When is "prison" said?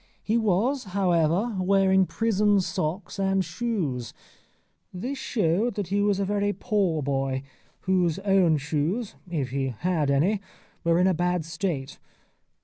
2.07-2.59